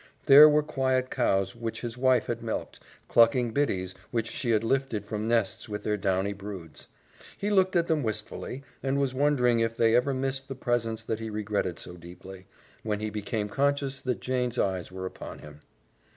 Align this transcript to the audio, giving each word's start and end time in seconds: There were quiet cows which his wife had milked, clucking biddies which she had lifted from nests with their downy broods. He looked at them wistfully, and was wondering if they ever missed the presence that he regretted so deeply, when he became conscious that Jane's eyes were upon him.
There 0.25 0.49
were 0.49 0.63
quiet 0.63 1.11
cows 1.11 1.55
which 1.55 1.81
his 1.81 1.95
wife 1.95 2.25
had 2.25 2.41
milked, 2.41 2.79
clucking 3.07 3.51
biddies 3.51 3.93
which 4.09 4.31
she 4.31 4.49
had 4.49 4.63
lifted 4.63 5.05
from 5.05 5.27
nests 5.27 5.69
with 5.69 5.83
their 5.83 5.95
downy 5.95 6.33
broods. 6.33 6.87
He 7.37 7.51
looked 7.51 7.75
at 7.75 7.85
them 7.85 8.01
wistfully, 8.01 8.63
and 8.81 8.97
was 8.97 9.13
wondering 9.13 9.59
if 9.59 9.77
they 9.77 9.95
ever 9.95 10.15
missed 10.15 10.47
the 10.47 10.55
presence 10.55 11.03
that 11.03 11.19
he 11.19 11.29
regretted 11.29 11.77
so 11.77 11.97
deeply, 11.97 12.47
when 12.81 12.99
he 12.99 13.11
became 13.11 13.47
conscious 13.47 14.01
that 14.01 14.21
Jane's 14.21 14.57
eyes 14.57 14.91
were 14.91 15.05
upon 15.05 15.37
him. 15.37 15.59